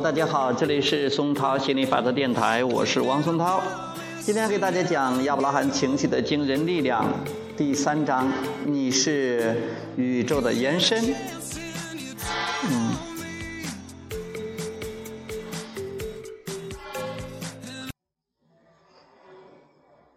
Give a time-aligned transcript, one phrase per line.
[0.00, 3.60] 大家好，这里是松涛心理法则电台，我是王松涛。
[4.20, 7.04] 今天给大家讲亚伯拉罕情绪的惊人力量
[7.56, 8.30] 第三章，
[8.64, 9.56] 你是
[9.96, 11.12] 宇宙的延伸。
[12.70, 12.92] 嗯，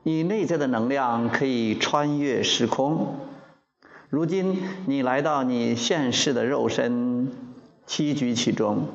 [0.03, 3.15] 你内在的能量可以穿越时空。
[4.09, 7.31] 如今你来到你现世的肉身，
[7.87, 8.87] 栖居其中，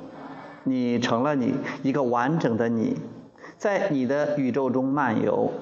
[0.69, 2.97] 你成了你一个完整的你，
[3.57, 5.53] 在你的宇宙中漫游，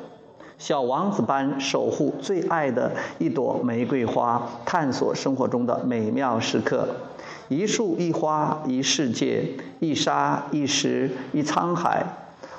[0.56, 6.88] 小王子般守护最爱的一朵玫瑰花，探索生活中的美妙时刻。
[7.48, 9.46] 一树一花一世界，
[9.78, 12.06] 一沙一石一沧海，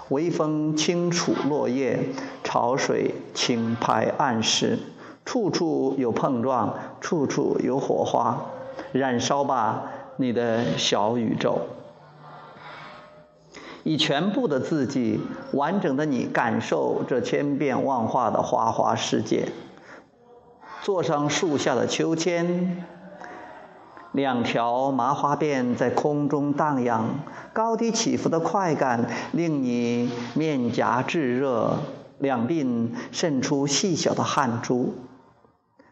[0.10, 1.98] 微风轻触落叶，
[2.44, 4.78] 潮水轻拍岸石。
[5.26, 8.40] 处处有碰撞，处处有火花，
[8.92, 9.82] 燃烧吧，
[10.18, 11.60] 你的小宇宙！
[13.86, 15.22] 以全部的自己，
[15.54, 19.50] 完整的你，感受这千变万化的花花世界。
[20.82, 22.84] 坐上树下的秋千，
[24.12, 27.04] 两条麻花辫在空中荡漾，
[27.54, 31.78] 高低起伏的快感令你面颊炙热，
[32.18, 34.96] 两鬓渗出细小的汗珠。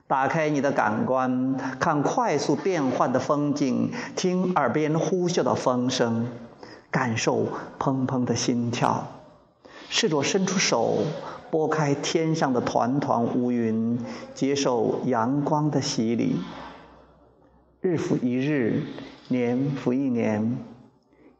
[0.08, 6.28] 打开你的感官，看快速变换的风景，听耳边呼啸的风声，
[6.94, 9.08] 感受砰砰的心跳。
[9.90, 11.00] 试着伸出手，
[11.52, 14.00] 拨开天上的团团乌云，
[14.34, 16.38] 接受阳光的洗礼。
[17.82, 18.84] 日复一日，
[19.28, 20.58] 年复一年，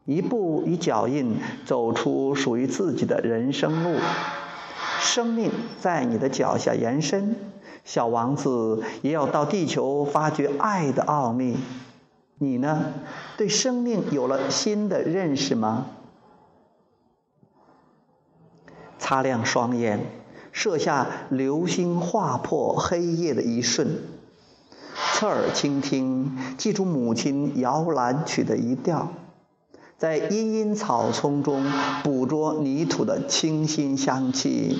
[0.04, 3.98] 一步一脚印，走出属于自己的人生路。
[5.00, 7.36] 生命在你的脚下延伸。
[7.84, 11.56] 小王子也要到地球发掘爱的奥秘，
[12.38, 12.92] 你呢？
[13.36, 15.86] 对生命有了新的认识吗？
[18.98, 20.00] 擦亮双眼，
[20.50, 23.98] 设下流星划破黑夜的一瞬，
[25.14, 29.12] 侧耳倾听，记住母亲摇篮曲的一调，
[29.96, 31.64] 在茵茵草丛中
[32.02, 34.78] 捕捉泥土的清新香气，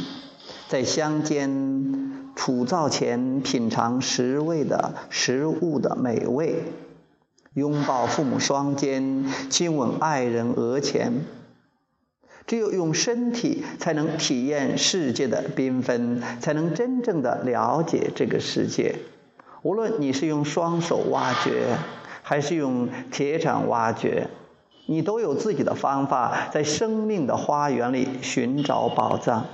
[0.68, 2.12] 在乡间。
[2.36, 6.64] 土灶前品尝食味的食物的美味，
[7.54, 11.24] 拥抱父母双肩，亲吻爱人额前。
[12.46, 18.96] 只有用身体才能体验世界的缤纷，才能真正的了解这个世界。
[19.62, 21.78] 无论你是用双手挖掘，
[22.22, 24.28] 还是用铁铲挖掘，
[24.86, 29.46] 你都有自己的方法，在生命的花园里寻找宝藏。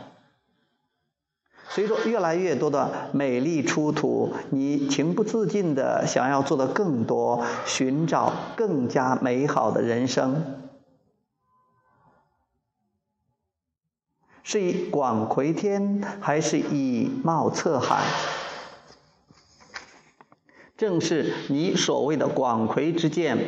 [1.72, 10.44] 随着越来越多的美丽出土，你情不自禁地想要做的更多，寻找更加美好的人生。
[14.42, 18.02] 是以广魁天，还是以貌测海？
[20.76, 23.38] 正是你所谓的广魁之剑，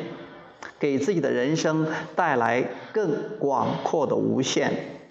[0.79, 5.02] 给自己的人生带来更广阔的无限。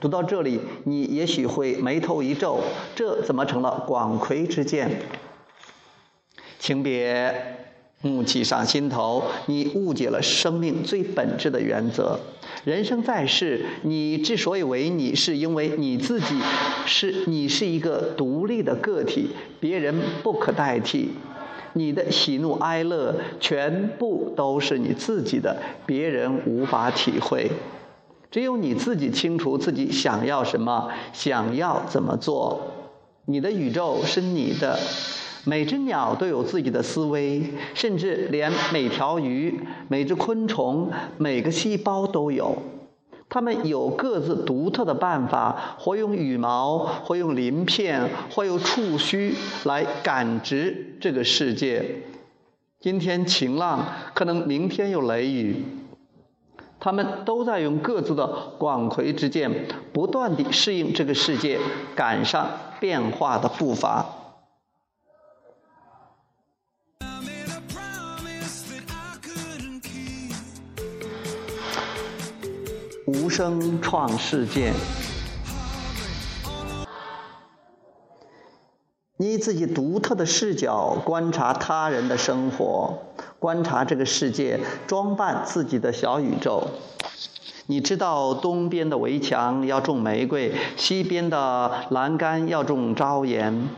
[0.00, 2.60] 读到这里，你也许会眉头一皱，
[2.96, 5.02] 这怎么成了广魁之剑？
[6.58, 7.56] 请别
[8.02, 12.18] 怒气上心头，你误解了生命最本质的原则。
[12.64, 16.40] 人生在世，你之所以为你，是因为你自己
[16.86, 19.30] 是你是一个独立的个体，
[19.60, 21.10] 别人不可代替。
[21.74, 25.56] 你的喜怒哀乐全部都是你自己的，
[25.86, 27.50] 别人无法体会。
[28.30, 32.60] 只有你自己清楚自己想要什么，想要怎么做。
[33.26, 34.78] 你的宇宙是你的，
[35.44, 37.42] 每只鸟都有自己的思维，
[37.74, 39.58] 甚至连每条鱼、
[39.88, 42.56] 每只昆虫、每个细胞都有。
[43.28, 49.34] 它们有各自独特的办法，或用羽毛，或用鳞片，或用触须
[49.64, 52.02] 来感知这个世界。
[52.80, 55.64] 今天晴朗，可能明天有雷雨。
[56.80, 58.26] 他们都在用各自的
[58.58, 61.60] 广魁之剑，不断地适应这个世界，
[61.94, 62.48] 赶上
[62.80, 64.06] 变化的步伐。
[73.06, 74.72] 无声创世界，
[79.18, 83.09] 以自己独特的视角观察他人的生活。
[83.40, 86.62] 观察这个世界，装扮自己的小宇宙。
[87.68, 93.68] 你知道东边的围墙要种玫瑰，西边的栏杆要种朝颜。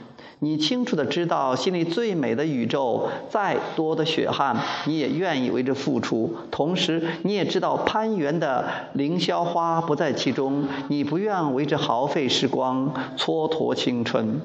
[0.41, 4.57] 你清楚的知道，心里最美的宇宙，再多的血汗，
[4.87, 6.35] 你也愿意为之付出。
[6.51, 8.65] 同时，你也知道攀援的
[8.95, 14.41] 凌霄花不在其中，你不愿为之耗费时光，蹉跎青春。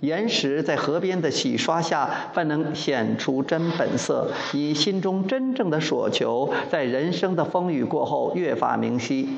[0.00, 4.28] 岩石在河边的洗刷下，方能显出真本色。
[4.52, 9.28] 你心中真正的所求，在人生的风雨过后越发明晰。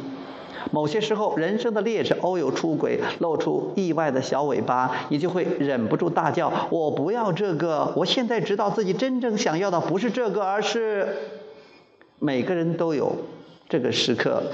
[0.70, 7.92] 某些时候，人生的烈士偶有出轨，露出意外的小尾巴，你就会忍不住大叫：“我不要这个！
[7.96, 11.08] 我现在知道自己真正想要的不是这个，而是……
[12.20, 13.16] 每个人都有
[13.68, 14.44] 这个时刻。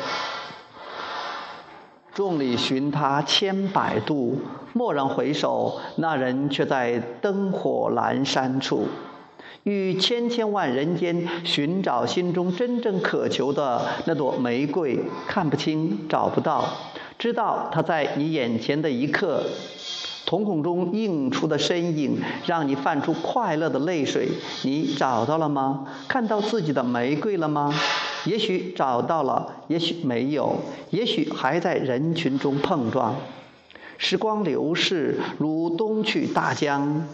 [2.18, 4.40] 众里寻他千百度，
[4.74, 8.88] 蓦然回首，那人却在灯火阑珊处。”
[9.62, 14.98] 于千千万人间寻找心中真正渴求的那朵玫瑰，
[15.28, 16.64] 看不清，找不到，
[17.20, 19.44] 知道它在你眼前的一刻，
[20.26, 24.28] 瞳孔中映出的身影，让你泛出快乐的泪水。
[24.64, 25.86] 你找到了吗？
[26.08, 27.72] 看到自己的玫瑰了吗？
[28.24, 30.56] 也许找到了，也许没有，
[30.90, 33.16] 也许还在人群中碰撞。
[33.96, 37.06] 时光流逝，如东去大江。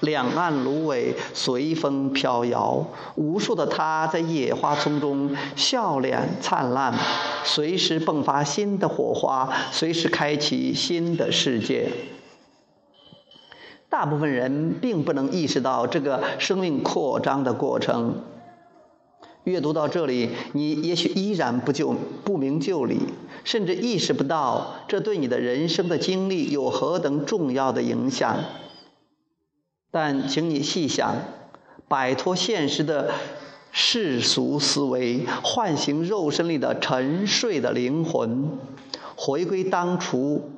[0.00, 6.92] 两岸芦苇随风飘摇，无数的他在野花丛中笑脸灿烂，
[7.44, 11.88] 随时迸发新的火花，随时开启新的世界。
[13.88, 18.24] 大部分人并不能意识到这个生命扩张的过程。
[19.44, 21.92] 阅读到这里，你也许依然不就
[22.24, 23.00] 不明就里，
[23.42, 28.36] 甚至意识不到这对你的人生的经历有何等重要的影响。
[29.90, 31.16] 但请你细想，
[31.88, 33.10] 摆脱现实的
[33.72, 38.48] 世俗思维，唤醒肉身里的沉睡的灵魂，
[39.16, 40.50] 回归当初，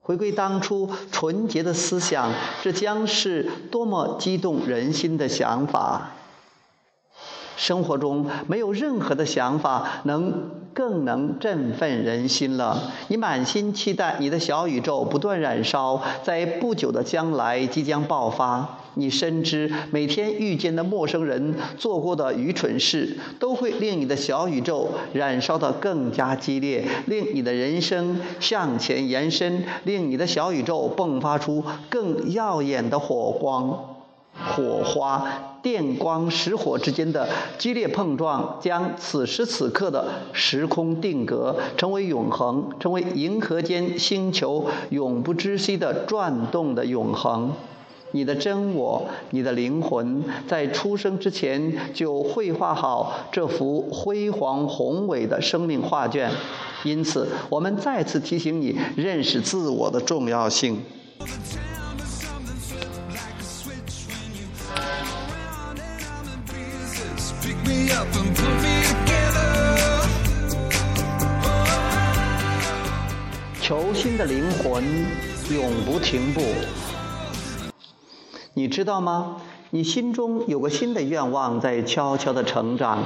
[0.00, 2.30] 回归当初纯洁的思想，
[2.62, 6.12] 这将是多么激动人心的想法！
[7.58, 12.92] 生活中没有任何的想法能更能振奋人心了。
[13.08, 18.78] 你满心期待你的小宇宙不断燃烧，在不久的将来即将爆发。
[18.94, 33.96] 你深知每天遇见的陌生人做过的愚蠢事，都会令你的小宇宙燃烧得更加激烈，令你的人生向前延伸，令你的小宇宙迸发出更耀眼的火光。
[34.40, 37.28] 火花、电光石火之间的
[37.58, 47.52] 激烈碰撞，将此时此刻的时空定格，成为永恒，成为银河间星球永不知息的转动的永恒。
[48.12, 56.30] 你的真我，你的灵魂，在出生之前就绘画好这幅辉煌宏伟的生命画卷。
[56.82, 60.80] 因此，我们再次提醒你认识自我的重要性。
[73.60, 74.82] 求新的灵魂
[75.52, 76.40] 永不停步。
[78.54, 79.36] 你知道吗？
[79.70, 83.04] 你心中有个新的愿望在悄悄的成长，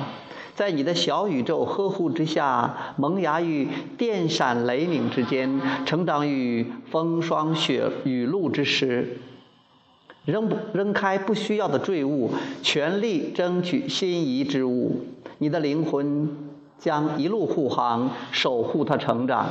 [0.55, 3.67] 在你的小宇宙呵护之下，萌芽于
[3.99, 9.19] 电闪雷鸣之间，成长于风霜雪雨露之时。
[10.25, 12.31] 扔不扔开不需要的坠物，
[12.63, 15.01] 全力争取心仪之物。
[15.39, 16.29] 你的灵魂
[16.79, 19.49] 将一路护航，守护它成长。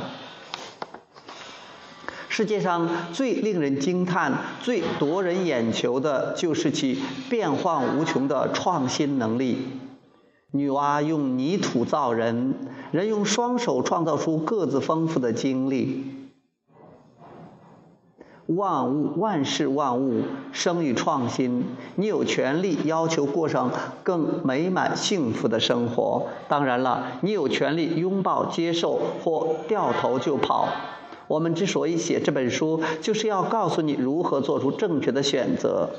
[2.30, 6.98] 世界上最令人惊叹、最夺人眼球的，就是其
[7.28, 9.58] 变幻无穷的创新能力。
[10.52, 12.54] 女娲用泥土造人，
[12.90, 16.21] 人用双手创造出各自丰富的经历。
[18.56, 21.64] 万物万事万物生于创新，
[21.96, 23.70] 你有权利要求过上
[24.02, 26.26] 更美满幸福的生活。
[26.48, 30.68] 当然了，你有权利拥抱接受或掉头就跑。
[31.28, 35.90] 我们之所以写这本书，就是要告诉你如何做出正确的选择，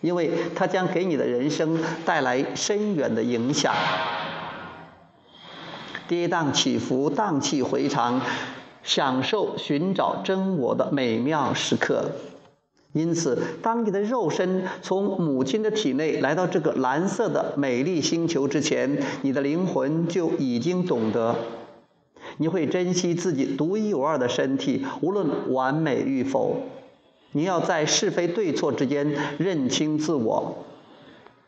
[0.00, 3.72] 因为它将给你的人生带来深远的影响。
[6.06, 8.20] 跌宕起伏，荡气回肠。
[8.84, 12.12] 享受寻找真我的美妙时刻。
[12.92, 21.34] 因此，当你的肉身从母亲的体内来到这个蓝色的美丽星球之前，你的灵魂就已经懂得，
[22.36, 26.58] 你会珍惜自己独一无二的身体，无论完美与否。
[27.32, 30.64] 你要在是非对错之间认清自我。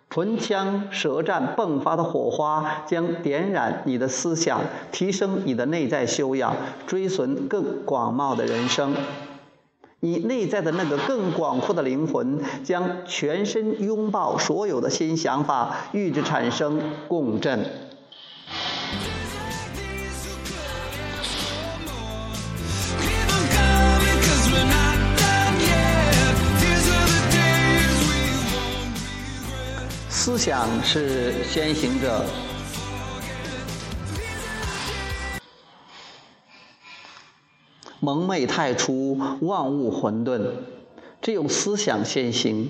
[0.09, 4.61] 唇枪舌战迸发的火花将点燃你的思想，
[4.91, 8.95] 提升你的内在修养，追寻更广袤的人生。
[10.01, 17.65] 你内在的那个更广阔的灵魂，将全身拥抱所有的新想法，与之产生共振。
[30.27, 32.25] 思想是先行者。
[38.01, 40.51] 蒙昧太初，万物混沌，
[41.23, 42.69] 只有思想先行。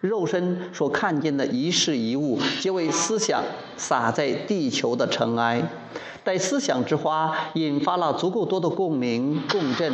[0.00, 3.42] 肉身所看见的一事一物，皆为思想
[3.76, 5.68] 撒在地球的尘埃。
[6.22, 9.92] 待思想之花引发了足够多的共鸣共振，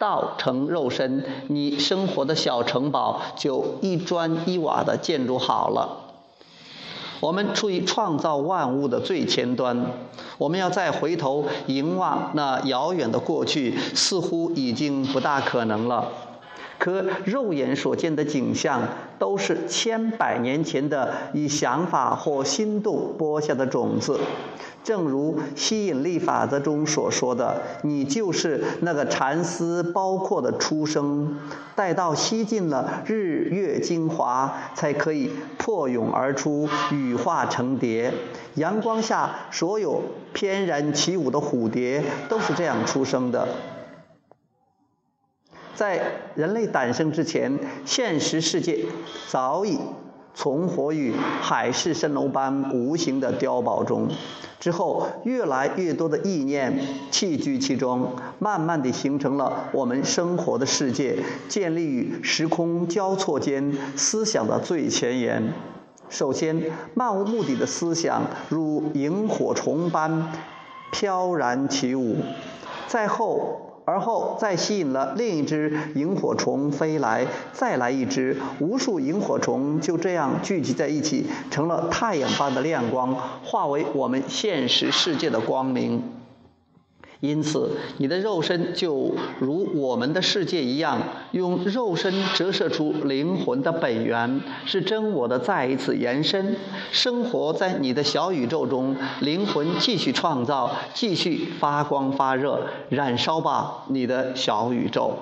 [0.00, 6.01] 道成肉身，你生活的小城堡就一砖一瓦的建筑好了。
[7.22, 9.86] 我们处于创造万物的最前端，
[10.38, 16.08] 我们要再回头凝望那遥远的过去，似乎已经不大可能了。
[16.82, 18.82] 可肉眼所见的景象，
[19.16, 24.18] 都是千百年前的以想法或心动播下的种子。
[24.82, 31.38] 正如吸引力法则中所说的，你就是那个蚕丝包括的出生，
[31.76, 38.12] 待到吸尽了日月精华，才可以破蛹而出，羽化成蝶。
[38.54, 43.46] 阳光下所有翩然起舞的蝴蝶，都是这样出生的。
[45.74, 46.00] 在
[46.34, 48.84] 人类诞生之前，现实世界
[49.28, 49.78] 早已
[50.34, 54.08] 存活于海市蜃楼般无形的碉堡中。
[54.60, 56.78] 之后，越来越多的意念
[57.10, 65.52] 栖居其中，慢慢地形成了我们生活的世界，建立于时空交错间，思想的最前沿。
[66.08, 70.30] 首先，漫无目的的思想如萤火虫般
[70.92, 72.18] 飘然起舞，
[72.86, 73.71] 再后。
[73.84, 86.21] 而后再吸引了另一只萤火虫飞来，再来一只，无数萤火虫就这样聚集在一起，成了太阳般的亮光，化为我们现实世界的光明。
[87.22, 90.98] 因此，你的肉身就如我们的世界一样，
[91.30, 96.56] 用肉身折射出灵魂的本源，是真我的再一次延伸。
[96.90, 105.16] 生活在你的小宇宙中，灵魂继续创造，继续发光发热，燃烧吧，你的小宇宙。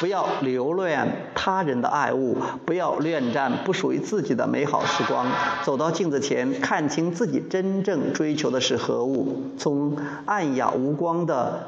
[0.00, 5.26] 不要留恋他人的爱物，不要恋战不属于自己的美好时光。
[5.62, 9.42] 走到镜子前，看清自己真正追求的是何物。
[9.58, 11.66] 从暗哑无光的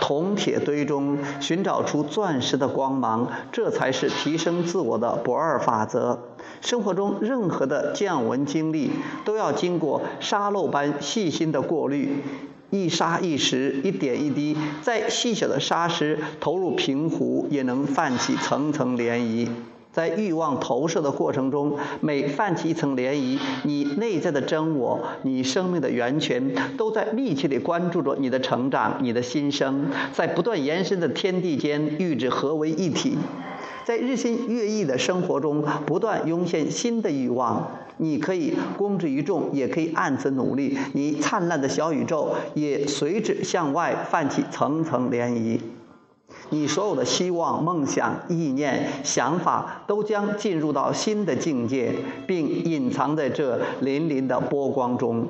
[0.00, 6.18] 铜铁堆中寻找出钻石的光芒，这才是提升自我的不二法则。
[6.62, 8.90] 生活中任何的见闻经历，
[9.24, 12.24] 都要经过沙漏般细心的过滤。
[12.72, 19.46] 一沙一石，一点一滴，再细小的沙石投入平湖，也能泛起层层涟漪。
[19.92, 33.18] 在欲望投射的过程中，每泛起一层涟漪，你内在的真我，你生命的源泉，都在密切地关注着你的成长，你的新生，在不断延伸的天地间，与之合为一体。
[33.84, 37.70] 在日新月异的生活中，不断涌现新的欲望。
[38.02, 40.76] 你可以公之于众，也可以暗自努力。
[40.92, 45.60] 你灿烂的小宇宙也随之向外泛起层层涟漪。
[46.50, 51.94] 你所有的希望、梦想、意念、想法，都将进入到新的境界，
[52.26, 55.28] 并隐藏在这粼粼的波光中。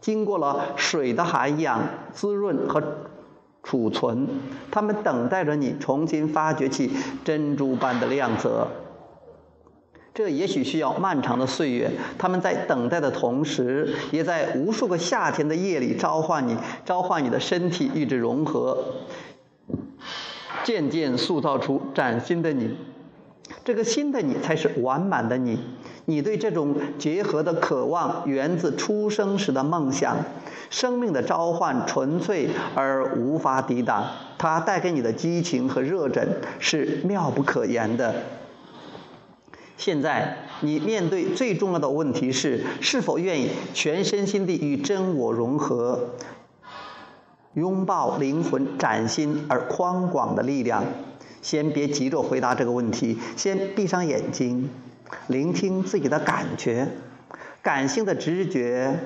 [0.00, 1.82] 经过了水的涵养、
[2.14, 2.82] 滋润和。
[3.68, 4.28] 储存，
[4.70, 6.88] 他们等待着你重新发掘起
[7.24, 8.68] 珍珠般的亮泽。
[10.16, 11.90] 这也许需要漫长的岁月。
[12.16, 16.56] 他们在等待的同时，也在无数个夏天的夜里召唤你，
[16.86, 18.82] 召唤你的身体与之融合，
[20.64, 22.78] 渐渐塑造出崭新的你。
[23.62, 25.60] 这个新的你才是完满的你。
[26.06, 30.16] 你对这种结合的渴望，源自出生时的梦想。
[30.70, 34.06] 生命的召唤纯粹而无法抵挡，
[34.38, 36.26] 它带给你的激情和热忱
[36.58, 38.14] 是妙不可言的。
[39.76, 46.10] 现在你面对最重要的问题是：是否愿意全身心地与真我融合，
[47.54, 50.84] 拥抱灵魂崭新而宽广的力量？
[51.42, 54.68] 先别急着回答这个问题，先闭上眼睛。
[55.28, 56.88] 聆听自己的感觉，
[57.62, 58.98] 感性的直觉，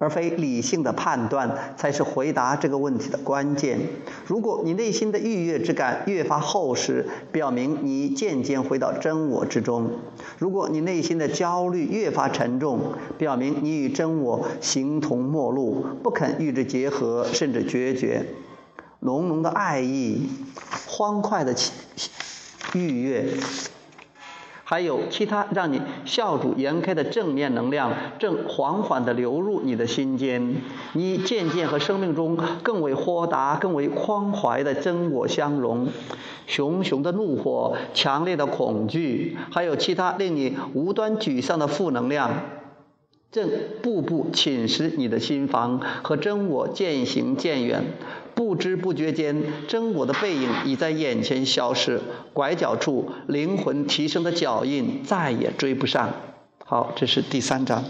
[0.00, 3.78] 而非理性的判断，才是回答这个问题的关键。
[4.26, 9.90] 如果你内心的愉悦之感越发厚实，表明你渐渐回到真我之中；
[10.38, 12.80] 如果你内心的焦虑越发沉重，
[13.18, 18.24] 表明你与真我形同陌路，不肯与之结合，甚至决绝。
[19.00, 20.30] 浓浓的爱意
[20.86, 21.54] 欢快的
[22.72, 23.28] 愉悦。
[24.70, 30.54] 还有其他让你笑逐颜开的正面能量，正缓缓地流入你的心间。
[30.92, 35.88] 你渐渐和生命中更为豁达、更为宽怀的真我相融。
[36.46, 42.30] 熊熊的怒火、强烈的恐惧，还有其他令你无端沮丧的负能量，
[43.32, 43.50] 正
[43.82, 47.82] 步步侵蚀你的心房，和真我渐行渐远。
[48.34, 52.00] 不知不觉间，真我的背影已在眼前消失，
[52.32, 56.10] 拐角处灵魂提升的脚印再也追不上。
[56.64, 57.84] 好，这是第三章。